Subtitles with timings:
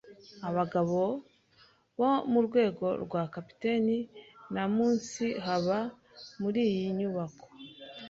[0.49, 1.01] Abagabo
[1.99, 3.95] bo murwego rwa capitaine
[4.53, 5.79] na munsi baba
[6.39, 7.45] muriyi nyubako.